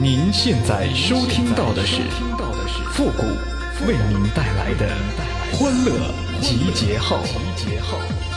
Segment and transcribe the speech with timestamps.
[0.00, 2.02] 您现在收听到的是
[2.92, 3.22] 复古
[3.84, 4.96] 为您带来的
[5.52, 8.27] 欢乐集结号。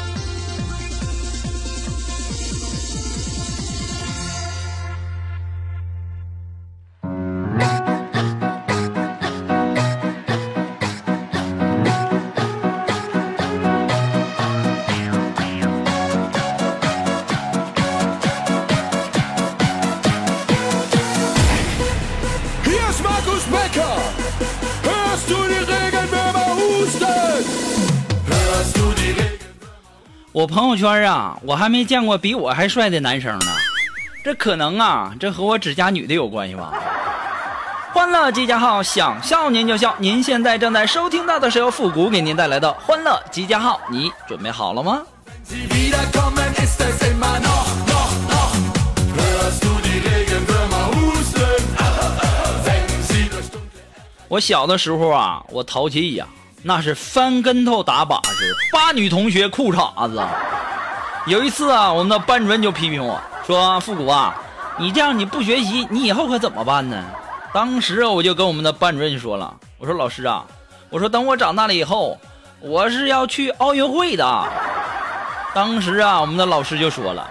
[30.34, 33.48] 我朋友圈啊，我还没见过比我还帅的男生呢。
[34.24, 36.74] 这可能啊，这和我指甲女的有关系吧？
[37.94, 39.94] 欢乐集结号，想笑您就笑。
[39.98, 45.02] 您现在正在收听到的是由复古给您带来的欢乐集结号，你准备好了吗？
[54.30, 56.26] 我小的时候啊，我淘气呀。
[56.64, 60.22] 那是翻跟头打把式，扒女同学裤衩子。
[61.26, 64.36] 有一次啊，我们的班主任就批评我说：“复古啊，
[64.78, 67.04] 你这样你不学习，你以后可怎么办呢？”
[67.52, 70.46] 当时我就跟我们的班主任说了：“我说老师啊，
[70.92, 72.20] 我说等我长大了以后，
[72.60, 74.44] 我是要去奥运会的。”
[75.56, 77.28] 当时啊，我们的老师就说了：“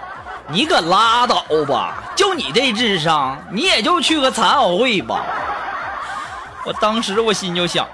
[0.51, 5.23] 你可拉倒吧，就你这智商，你也就去个残奥会吧。”
[6.67, 7.87] 我当时我心就想。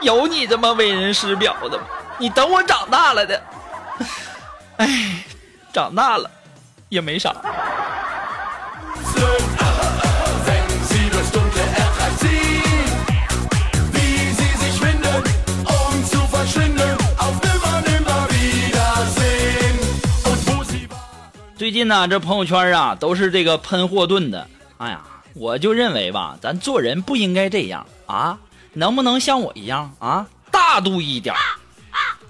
[0.00, 1.84] 有你这么为人师表的吗？
[2.18, 3.42] 你等我长大了的，
[4.76, 5.24] 哎，
[5.72, 6.30] 长大了
[6.88, 7.34] 也没啥。
[21.56, 24.46] 最近呢，这朋友圈啊都是这个喷霍顿的。
[24.76, 25.00] 哎呀，
[25.34, 28.38] 我就认为吧，咱做人不应该这样啊。
[28.74, 31.34] 能不能像我一样啊，大度一点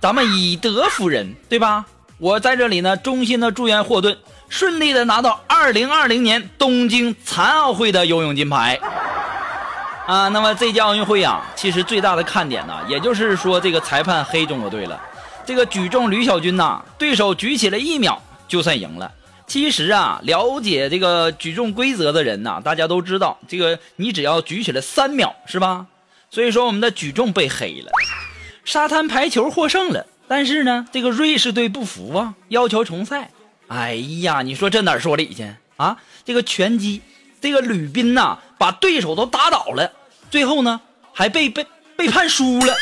[0.00, 1.84] 咱们以德服人，对吧？
[2.18, 4.16] 我在这里呢，衷心的祝愿霍顿
[4.48, 8.78] 顺利的拿到二零二零年东京残奥会的游泳金牌。
[10.06, 15.00] 啊，那么这届奥运会啊，其实最大的看点呢，也就是说这个裁判黑中国队了。
[15.46, 19.10] 这个举重吕小军呐，对手举起了一秒就算赢了。
[19.46, 25.86] 其实啊，了解这个举重规则的人呐，大家都知道，这个你只要举起来三秒，是吧？
[26.34, 27.92] 所以说我们的举重被黑了，
[28.64, 33.30] 沙滩排球获胜了，但是呢，这个瑞士队不服啊，要求重赛。
[33.68, 35.96] 哎呀，你说这哪说理去啊？
[36.24, 37.00] 这个拳击，
[37.40, 39.92] 这个吕斌呐，把对手都打倒了，
[40.28, 40.80] 最后呢
[41.12, 41.64] 还被被
[41.94, 42.74] 被判输了。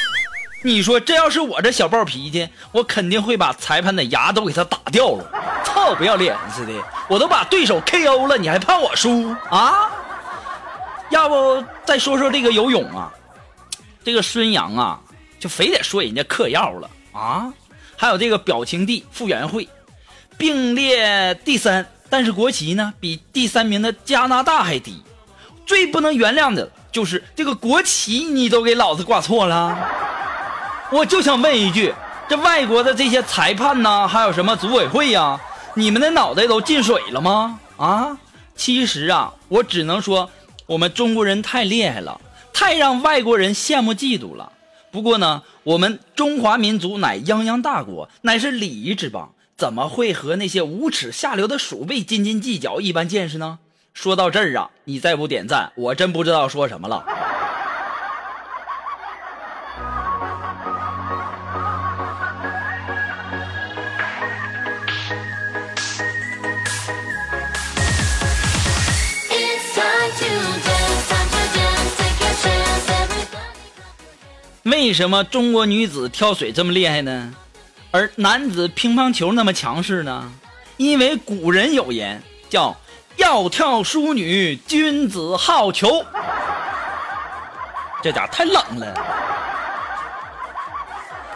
[0.65, 5.63] 你说这要是我这小暴脾气，我肯定会把裁判的牙都给他打掉了。
[5.63, 6.73] 操，不要脸似的，
[7.07, 9.91] 我都把对手 KO 了，你还判我输啊？
[11.11, 13.13] 要不再说说这个游泳啊？
[14.05, 15.01] 这个孙杨啊，
[15.39, 17.53] 就非得说人家嗑药了啊！
[17.97, 19.69] 还有这个表情帝傅园慧，
[20.37, 25.03] 并列第三，但是国旗呢比第三名的加拿大还低。
[25.65, 29.79] 最不能原谅的就是这个国旗你都给老子挂错了。
[30.91, 31.95] 我就想问一句，
[32.29, 35.41] 这外国的这些裁判呢，还有什么组委会呀，
[35.75, 37.61] 你们的脑袋都进水了吗？
[37.77, 38.19] 啊！
[38.57, 40.29] 其实啊，我只能说
[40.67, 42.21] 我们中国人太厉害了。
[42.53, 44.53] 太让外国人羡慕嫉妒了。
[44.91, 53.59] 不过呢，我们中华民族乃泱泱大国，乃是礼仪之邦，怎么会和那些无耻下流的鼠辈斤斤计较一般见识呢？
[53.95, 57.05] 说到这儿啊，你再不点赞，我真不知道说什么了。
[74.83, 77.33] 为什么中国女子跳水这么厉害呢？
[77.93, 80.33] 而男子乒乓球那么强势呢？
[80.77, 82.21] 因为古人有言，
[82.51, 82.77] 叫
[83.15, 86.05] “要跳淑女，君子好逑”。
[88.03, 88.93] 这家太冷了。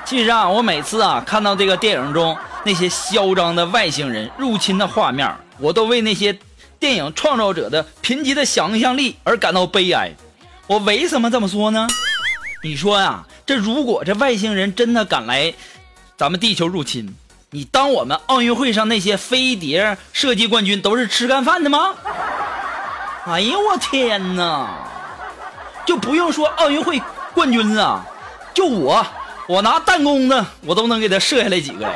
[0.05, 6.37] 其实啊，我每次啊看到这个电影中那些嚣张的外星人入侵的画面，我都为那些
[6.81, 10.11] 电影创造者的贫瘠的想象力而感到悲哀。
[10.67, 11.87] 我为什么这么说呢？
[12.65, 15.55] 你说呀，这如果这外星人真的敢来
[16.19, 17.15] 咱们地球入侵，
[17.51, 21.95] 你当我们奥运会上那些飞碟射击冠军都是吃干饭的吗？
[23.27, 24.89] 哎呦我天哪！
[25.87, 27.01] 就不用说奥运会
[27.35, 28.05] 冠军了，
[28.53, 29.07] 就我，
[29.49, 31.93] 我拿弹弓子，我都能给他射下来几个呀。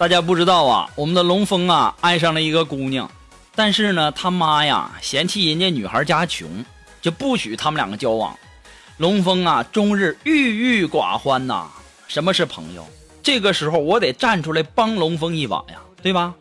[0.00, 3.10] 大家不知道啊，我们的龙峰啊爱上了一个姑娘，
[3.54, 6.48] 但是呢，他妈呀嫌弃人家女孩家穷，
[7.02, 8.34] 就不许他们两个交往。
[8.96, 11.68] 龙峰啊，终日郁郁寡欢呐。
[12.08, 12.88] 什么是朋友？
[13.22, 16.32] 这个时候我得站出来帮龙峰一把呀，对吧？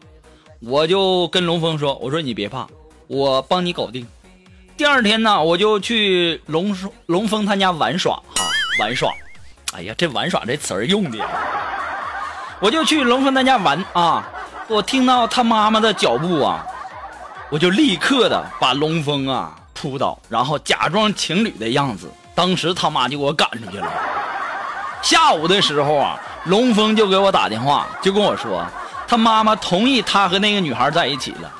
[0.61, 2.65] 我就跟龙峰说：“我说你别怕，
[3.07, 4.07] 我帮你搞定。”
[4.77, 6.73] 第二天呢，我就去龙
[7.07, 8.45] 龙峰他家玩耍哈，
[8.79, 9.13] 玩耍。
[9.73, 11.17] 哎呀，这玩耍这词儿用的！
[12.61, 14.27] 我就去龙峰他家玩啊，
[14.67, 16.65] 我听到他妈妈的脚步啊，
[17.49, 22.09] 我就立刻的把龙峰啊扑倒，然后假装情侣的样子。
[22.35, 23.87] 当时他妈就给我赶出去了。
[25.01, 28.65] 下午的时候啊，龙峰就给我打电话，就跟我说
[29.07, 31.51] 他妈妈同意他和那个女孩在一起了。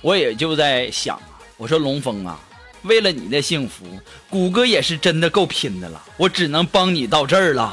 [0.00, 1.16] 我也就在想，
[1.56, 2.36] 我说龙峰啊，
[2.82, 3.84] 为了你的幸福，
[4.28, 7.72] 谷歌也是真的够拼的了，我只能帮你到这儿了。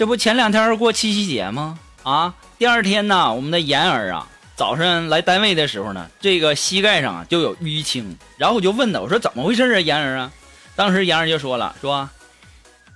[0.00, 1.78] 这不前两天过七夕节吗？
[2.04, 4.26] 啊，第二天呢，我们的妍儿啊，
[4.56, 10.32] 早上来单位的时候呢，这个膝盖上就有淤青，然后我就问她，我说怎么回事啊，妍儿啊？
[10.74, 12.08] 当时妍儿就说了，说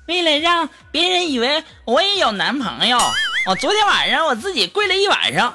[0.07, 2.99] 为了让别人以为我也有男朋友，
[3.45, 5.53] 我昨天晚上我自己跪了一晚上。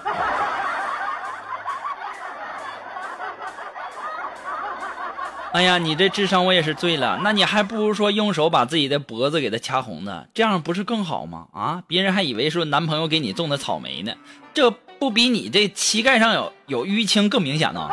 [5.51, 7.19] 哎呀，你这智商我也是醉了。
[7.23, 11.47] 那你还不如说用手把自己的脖子给他掐红的，这样不是更好吗？
[11.53, 14.13] 啊，别人还以为说男朋友给你种的草莓呢，
[14.53, 17.89] 这不比你这膝盖上有有淤青更明显呢？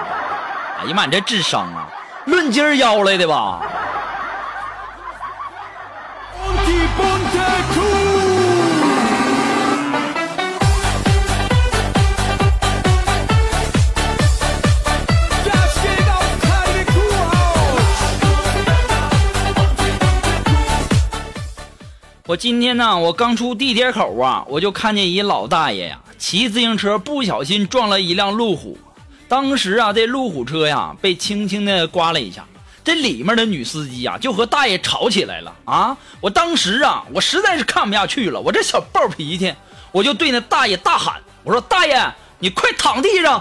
[0.80, 1.88] 哎呀妈，你这智商啊，
[2.26, 3.62] 论斤儿要来的吧？
[22.28, 28.76] 我今天呢，我刚出地铁口啊，我就看见一老大爷呀，骑自行车不小心撞了一辆路虎。
[29.28, 32.44] 当时啊，这路虎车呀被轻轻的刮了一下，
[32.82, 35.96] 这里面的女司机呀就和大爷吵起来了啊！
[36.20, 39.54] 我当时啊，我实在是看不下去了，我这小暴脾气，
[39.92, 43.40] 我就对那大爷大喊：“我说大爷，你快躺地上！”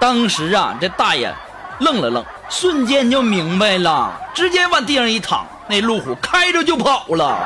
[0.00, 1.30] 当时啊，这大爷
[1.80, 5.46] 愣了愣，瞬间就明白了，直接往地上一躺。
[5.66, 7.38] 那路虎开着就跑了。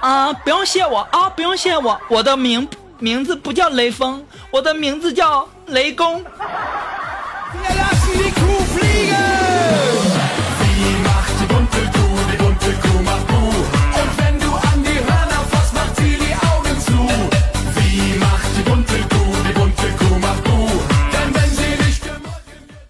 [0.00, 2.68] 啊，不用谢我啊，不用谢我，我的名
[2.98, 6.24] 名字不叫雷锋，我的名字叫雷公。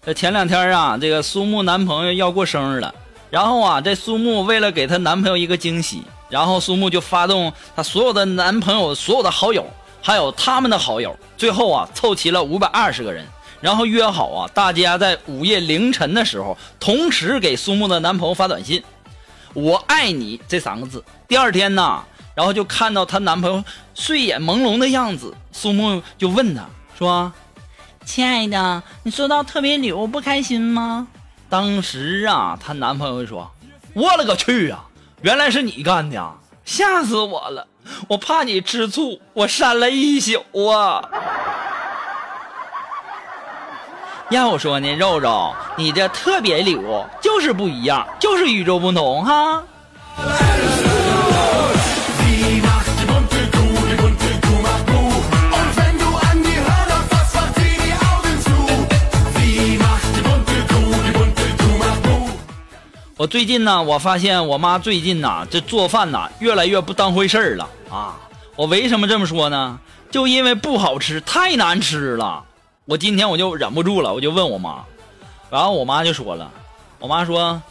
[0.05, 2.93] 这前两天啊，这个苏木男朋友要过生日了，
[3.31, 9.65] 然后啊，这苏木为了给她男朋友一个惊喜，然后苏木就发动她所有的男朋友所有的好友，
[10.03, 13.25] 还有他们的好友，最后啊，凑齐了五百二十个人，
[13.59, 18.83] 然后约好啊，大家在午夜凌晨的时候，同时给苏木的男朋友发短信
[19.55, 21.03] “我爱你”这三个字。
[21.27, 22.03] 第二天呢，
[22.35, 23.63] 然后就看到她男朋友
[23.95, 26.63] 睡眼朦胧的样子，苏木就问他
[26.95, 27.33] 说。
[28.05, 31.07] 亲爱的，你收到特别礼物不开心吗？
[31.49, 33.51] 当时啊，她男朋友就说
[33.93, 34.85] ：“我勒个去啊！
[35.21, 36.33] 原来是你干的，
[36.63, 37.67] 吓死我了！
[38.07, 41.03] 我怕你吃醋，我删了一宿啊。
[44.29, 49.63] ”要我说呢，肉肉，你这特别礼物就是不一样，就是与众不同哈。
[63.17, 68.15] 我最近呢，我发现我妈最近呐，这做饭呐越来越不当回事儿了啊！
[68.57, 69.79] 我为什么这么说呢？
[70.11, 72.43] 就因为不好吃，太难吃了。
[72.83, 74.83] 我今天我就忍不住了，我就问我妈，
[75.49, 76.51] 然后我妈就说了，
[76.99, 77.61] 我妈说，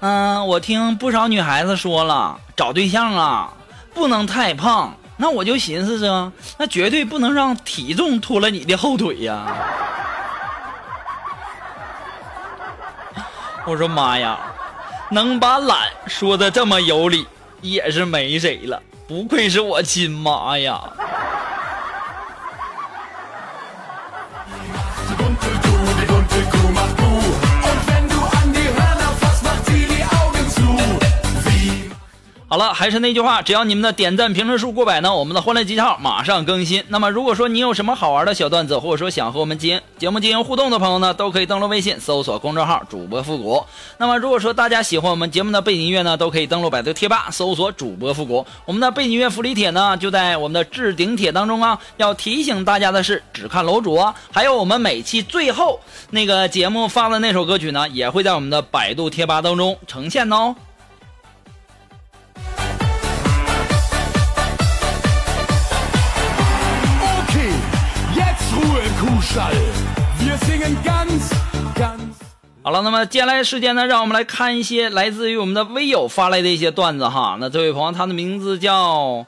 [0.00, 3.54] 嗯，我听不少女孩子说了，找对象啊
[3.94, 4.94] 不能太胖。
[5.16, 9.46] 那我就寻思着，那绝对不能让体重拖了你的后腿呀。
[13.64, 14.38] 我说妈呀！
[15.12, 17.26] 能把懒说的这么有理，
[17.60, 18.82] 也是没谁了。
[19.06, 20.80] 不愧是我亲妈呀！
[32.52, 36.84] 好了，还是那句话，只要你们的点赞评论数过百呢，我们的欢乐集结号马上更新。
[36.88, 43.64] 那么，如果说你有什么好玩的小段子，或者说想和我们进节目进行互动的朋友呢，都可以登录微信搜索公众号主播复古。
[43.96, 48.46] 那么，如果说大家喜欢我们节目的背景音乐呢，都可以登录百度贴吧搜索主播复古。
[48.66, 51.78] 我们的背景音乐福利帖呢，就在我们的置顶帖当中啊。
[51.96, 55.80] 要提醒大家的是，只看楼主啊，还有我们每期最后
[56.10, 60.54] 那个节目发的那首歌曲呢，也会在我们的百度贴吧当中呈现哦。
[72.62, 77.38] 好了，那么接下来时间呢，让我们来看一些来自于我们的微友发来的一些段子哈。
[77.40, 79.24] 那这位朋友，他的名字叫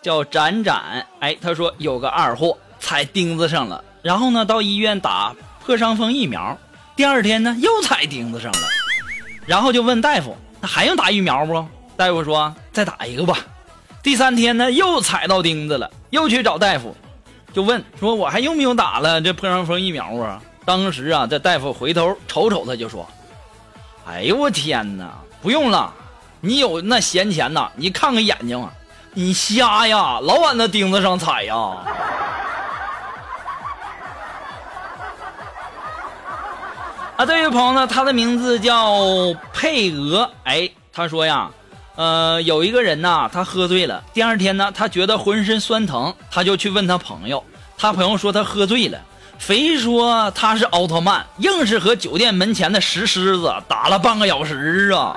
[0.00, 5.34] 叫展展，哎，他说有个二货踩钉子上了，然后呢到医院打
[5.66, 6.58] 破伤风疫苗，
[6.96, 8.58] 第二天呢又踩钉子上了，
[9.44, 11.62] 然后就问大夫，那还用打疫苗不？
[11.94, 13.36] 大夫说再打一个吧。
[14.02, 16.96] 第三天呢又踩到钉子了，又去找大夫。
[17.52, 23.06] 就问说：“我还用不用打了这破伤风疫苗啊？”当时啊，这大夫回头瞅瞅他，就说
[24.08, 25.10] ：“哎呦我天哪，
[25.42, 25.92] 不用了，
[26.40, 27.70] 你有那闲钱呐？
[27.76, 28.72] 你看看眼睛啊，
[29.12, 31.54] 你瞎呀，老往那钉子上踩呀！”
[37.16, 38.96] 啊，这位朋友呢，他的名字叫
[39.52, 41.50] 佩娥，哎，他说呀。
[41.94, 44.02] 呃，有一个人呐，他喝醉了。
[44.14, 47.44] 第二天呢，他觉得浑身酸疼，他就去问他朋友。
[47.76, 48.98] 他朋友说他喝醉了，
[49.38, 55.16] 非说他是奥特曼，硬是和酒店门前的石狮子打了半个小时啊！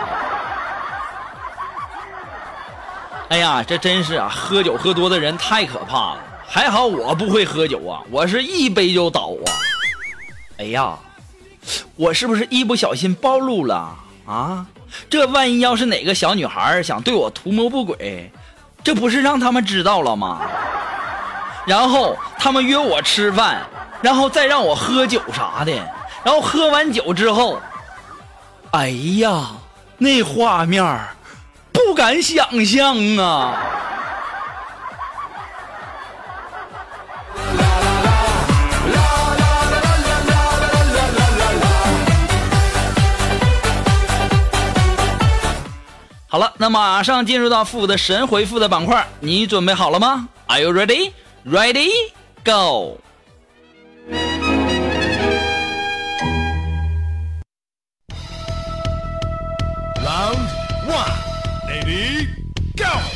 [3.30, 6.24] 哎呀，这真是啊，喝酒喝多的人太可怕了。
[6.48, 9.48] 还好我不会喝酒啊，我是一杯就倒啊！
[10.58, 10.98] 哎呀，
[11.96, 14.66] 我是不是一不小心暴露了啊？
[15.10, 18.32] 这万一要是哪个小女孩想对我图谋不轨，
[18.84, 20.42] 这不是让他们知道了吗？
[21.66, 23.66] 然后他们约我吃饭，
[24.02, 25.72] 然后再让我喝酒啥的，
[26.24, 27.60] 然后喝完酒之后，
[28.72, 29.48] 哎呀，
[29.98, 31.00] 那画面
[31.72, 33.56] 不敢想象啊！
[46.36, 51.14] 好了，那马上进入到复古的神回复的板块，你准备好了吗？Are you ready?
[51.46, 51.90] Ready?
[52.44, 53.00] Go!
[60.04, 60.50] Round
[60.90, 61.14] one,
[61.70, 62.28] ready?
[62.76, 63.15] Go!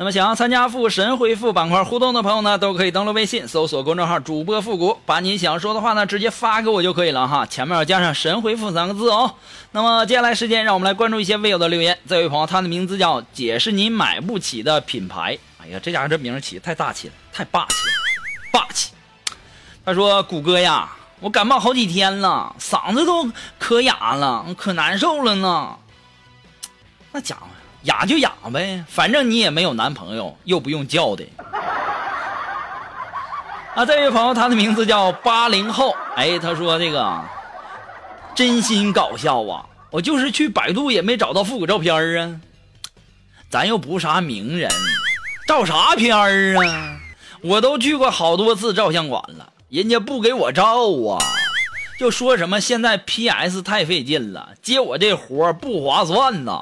[0.00, 9.34] 那么，想要参加复神回复板块互动的朋友呢，都可以登录微信搜索公众号“主播复古”，把你想说的话呢直接发给我就可以了哈，前面要加上“神回复”三个字哦。
[9.72, 11.98] 那么，接下来时间让我们来关注一些微友的留言。
[12.06, 15.36] 这位朋友，他的名字叫“姐是你买不起的品牌”。
[15.60, 17.92] 哎呀，这家伙这名起的太大气了，太霸气了，
[18.52, 18.92] 霸气！
[19.84, 20.88] 他说：“谷歌呀，
[21.18, 23.28] 我感冒好几天了，嗓子都
[23.58, 25.76] 可哑了，可难受了呢。”
[27.10, 27.48] 那家伙。
[27.82, 31.24] 哑就哑呗，反正你也没有男朋友，又不用叫的。
[33.74, 35.94] 啊，这位朋友，他的名字叫八零后。
[36.16, 37.20] 哎，他说这个
[38.34, 39.64] 真心搞笑啊！
[39.90, 42.40] 我就是去百度也没找到复古照片啊。
[43.48, 44.68] 咱又不啥名人，
[45.46, 47.00] 照啥片啊？
[47.40, 50.64] 我都去过好多次照相馆了，人家不给我照
[51.08, 51.22] 啊，
[52.00, 56.60] 就说什么现在 PS 太费劲了，接我这活不划算呐。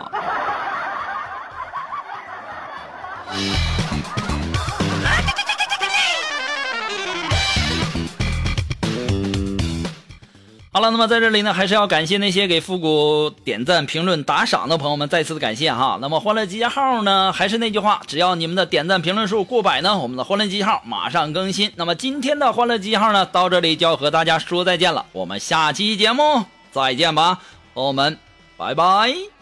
[10.73, 15.99] 好了，那么在这里呢，还是要感谢那些给复古点赞、评论、打赏的朋友们，再次的感谢哈。
[16.03, 21.73] 那么欢乐集结号呢，还是那句话，只要你们的点赞、评论数过百呢，我们的欢乐集结号马上更新。
[21.77, 27.39] 那么今天的欢乐集结号呢，到这里就要和大家说再见了，我们下期节目再见吧，
[27.73, 28.19] 朋友们，
[28.59, 29.36] 拜拜。